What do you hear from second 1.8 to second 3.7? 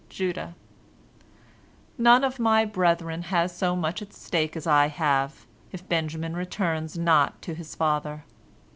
"None of my brethren has